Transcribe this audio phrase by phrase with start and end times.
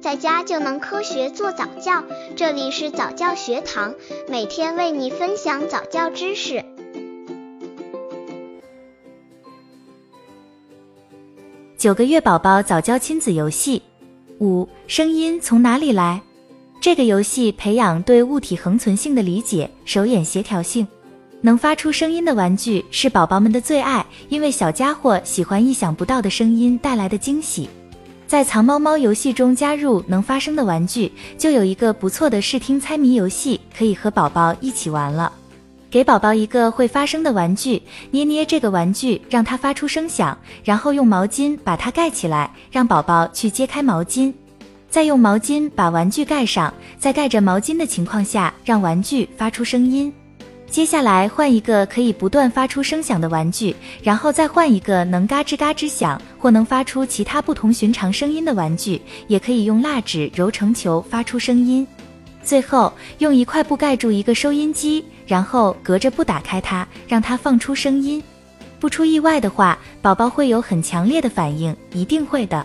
[0.00, 2.02] 在家就能科学做早教。
[2.34, 3.94] 这里是早教学堂，
[4.28, 6.64] 每天为你分享早教知识。
[11.76, 13.82] 九个月宝宝早教亲子游戏
[14.38, 16.22] 五：声音从哪里来？
[16.80, 20.86] 这个游戏培养对物体恒存性的理解，手眼协调性。
[21.42, 27.68] 能发出声音的玩具是宝宝们的最爱，因为小家伙喜欢意想不到的声音带来的惊喜。
[28.30, 35.32] 在藏猫猫游戏中加入能发声的玩具，就有一个不错的视听猜谜游戏可以和宝宝一起玩了。
[35.90, 37.82] 给宝宝一个会发声的玩具，
[38.12, 44.32] 捏捏这个玩具，让它发出声响，然后用毛巾把它盖起来，让宝宝去揭开毛巾，
[44.88, 50.12] 再用毛巾把玩具盖上，在盖着毛巾的情况下，让玩具发出声音。
[50.70, 53.74] 接下来换一个可以不断发出声响的玩具，
[54.04, 61.84] 然后再换一个能嘎吱嘎吱响或能发出其他不同寻常声音的玩具，也可以用蜡纸揉成球发出声音。
[62.44, 68.22] 最后用一块布盖住一个收音机，然后隔着布打开它，让它放出声音。
[68.78, 72.64] 不出意外的话，宝宝会有很强烈的反应，一定会的。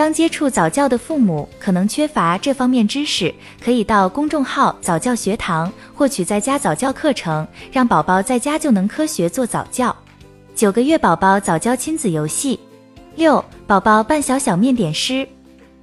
[0.00, 9.94] 刚接触早教的父母可能缺乏这方面知识，可以到公众号早教学堂获取在家早教课程，让宝宝在家就能科学做早教。
[10.54, 12.58] 九个月宝宝早教亲子游戏
[13.14, 15.28] 六，宝宝扮小小面点师。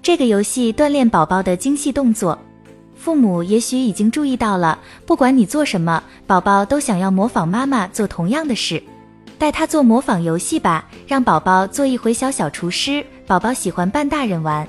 [0.01, 2.35] 这个游戏锻炼宝宝的精细动作。
[2.95, 8.81] 父母也许已经注意到了，不管你做什么，宝宝都想要模仿妈妈做同样的事。
[9.37, 13.05] 带他做模仿游戏吧，让宝宝做一回小小厨师。
[13.25, 14.67] 宝宝喜欢扮大人玩，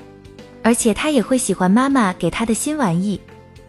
[0.61, 3.19] 而且他也会喜欢妈妈给他的新玩意。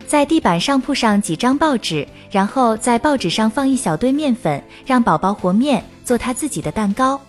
[0.07, 7.21] 在地板上铺上几张报纸，然后在报纸上放一小堆面粉，让宝宝和面做他自己的蛋糕。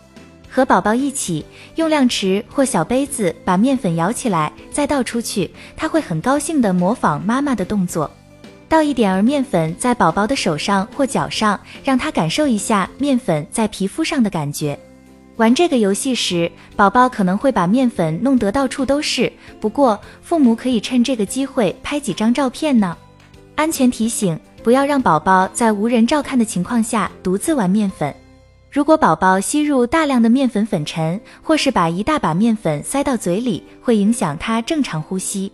[0.50, 8.10] 和宝宝一起用量匙或小杯子把面粉舀起来，再倒出去，他会很高兴地模仿妈妈的动作。
[8.72, 14.80] 倒一点儿面粉在宝宝的手上或脚上，让他感受一下面粉在皮肤上的感觉。
[15.36, 22.96] 玩这个游戏时，宝宝可能会把面粉弄得到处都是，不过父母可以趁这个机会拍几张照片呢。
[23.56, 28.16] 安全提醒：不要让宝宝在无人照看的情况下独自玩面粉。
[28.72, 35.52] 如果宝宝吸入大量的面粉粉尘，或是把一大把面粉塞到嘴里，会影响他正常呼吸。